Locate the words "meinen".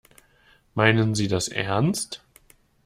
0.73-1.13